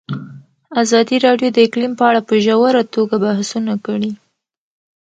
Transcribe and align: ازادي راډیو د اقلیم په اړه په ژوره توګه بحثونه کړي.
ازادي 0.83 1.15
راډیو 1.25 1.49
د 1.53 1.57
اقلیم 1.67 1.93
په 1.99 2.03
اړه 2.09 2.21
په 2.27 2.35
ژوره 2.45 2.83
توګه 2.95 3.15
بحثونه 3.23 3.73
کړي. 3.85 4.11